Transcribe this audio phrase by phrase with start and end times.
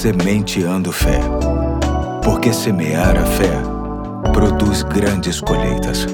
[0.00, 1.20] Sementeando Fé.
[2.24, 3.52] Porque semear a fé
[4.32, 6.06] produz grandes colheitas.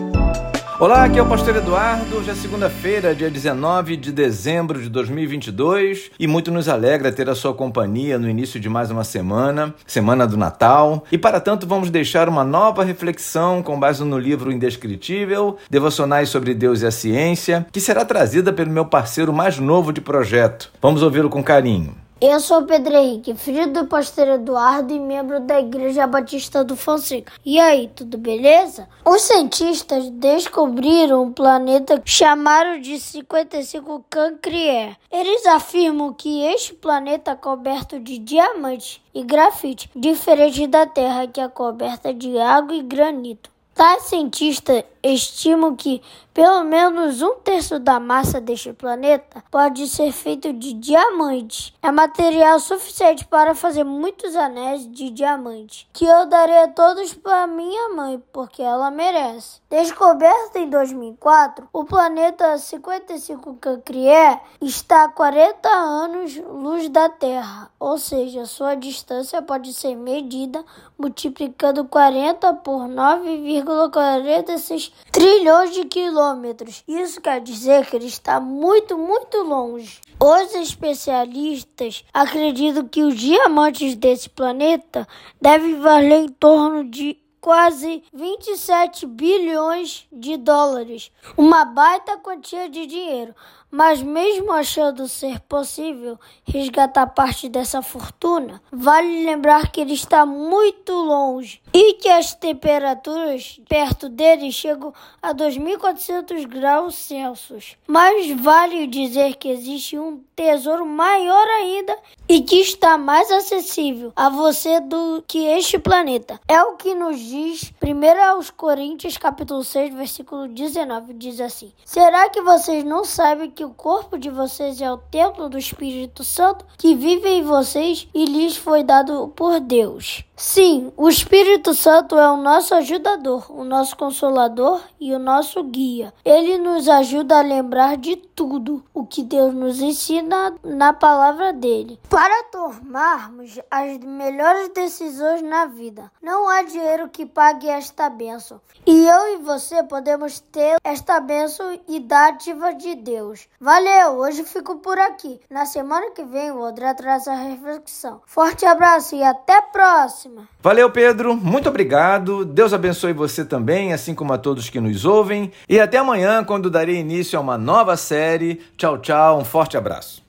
[0.80, 2.16] Olá, aqui é o Pastor Eduardo.
[2.16, 7.34] Hoje é segunda-feira, dia 19 de dezembro de 2022, e muito nos alegra ter a
[7.36, 11.04] sua companhia no início de mais uma semana, semana do Natal.
[11.12, 16.54] E para tanto, vamos deixar uma nova reflexão com base no livro Indescritível, Devocionais sobre
[16.54, 20.72] Deus e a Ciência, que será trazida pelo meu parceiro mais novo de projeto.
[20.82, 22.04] Vamos ouvi-lo com carinho.
[22.18, 27.30] Eu sou Pedro Henrique, filho do pastor Eduardo e membro da Igreja Batista do Fonseca.
[27.44, 28.88] E aí, tudo beleza?
[29.04, 34.96] Os cientistas descobriram um planeta chamado de 55 Cancrier.
[35.12, 41.38] Eles afirmam que este planeta é coberto de diamantes e grafite, diferente da Terra que
[41.38, 43.50] é coberta de água e granito.
[43.74, 46.00] Tais cientistas estimam que
[46.36, 51.74] pelo menos um terço da massa deste planeta pode ser feito de diamante.
[51.82, 57.88] É material suficiente para fazer muitos anéis de diamante, que eu darei todos para minha
[57.88, 59.62] mãe, porque ela merece.
[59.70, 67.96] Descoberto em 2004, o planeta 55 Cancrier está a 40 anos luz da Terra, ou
[67.96, 70.62] seja, sua distância pode ser medida
[70.98, 76.84] multiplicando 40 por 9,46 trilhões de quilômetros.
[76.86, 80.00] Isso quer dizer que ele está muito, muito longe.
[80.20, 85.06] Os especialistas acreditam que os diamantes desse planeta
[85.40, 93.36] devem valer em torno de quase 27 bilhões de dólares, uma baita quantia de dinheiro.
[93.70, 100.92] Mas, mesmo achando ser possível resgatar parte dessa fortuna, vale lembrar que ele está muito
[100.92, 104.92] longe e que as temperaturas perto dele chegam
[105.22, 107.76] a 2.400 graus Celsius.
[107.86, 111.96] Mas vale dizer que existe um tesouro maior ainda
[112.28, 116.38] e que está mais acessível a você do que este planeta.
[116.46, 122.28] É o que nos diz 1 aos Coríntios capítulo 6, versículo 19, diz assim: Será
[122.28, 126.66] que vocês não sabem que o corpo de vocês é o templo do Espírito Santo
[126.76, 130.25] que vive em vocês e lhes foi dado por Deus?
[130.38, 136.12] Sim, o Espírito Santo é o nosso ajudador, o nosso consolador e o nosso guia.
[136.22, 141.98] Ele nos ajuda a lembrar de tudo o que Deus nos ensina na palavra dele.
[142.10, 148.60] Para tomarmos as melhores decisões na vida, não há dinheiro que pague esta bênção.
[148.84, 153.48] E eu e você podemos ter esta bênção e dádiva de Deus.
[153.58, 155.40] Valeu, hoje fico por aqui.
[155.48, 158.20] Na semana que vem o André traz a reflexão.
[158.26, 160.25] Forte abraço e até a próxima!
[160.26, 160.48] Próxima.
[160.60, 161.36] Valeu, Pedro.
[161.36, 162.44] Muito obrigado.
[162.44, 165.52] Deus abençoe você também, assim como a todos que nos ouvem.
[165.68, 168.60] E até amanhã, quando darei início a uma nova série.
[168.76, 169.38] Tchau, tchau.
[169.38, 170.24] Um forte abraço.